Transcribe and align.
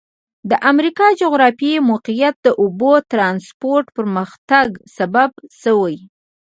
د 0.49 0.51
امریکا 0.71 1.07
جغرافیایي 1.21 1.81
موقعیت 1.91 2.35
د 2.41 2.47
اوبو 2.61 2.91
ترانسپورت 3.11 3.87
پرمختګ 3.97 4.67
سبب 4.97 5.31
شوی. 5.61 5.97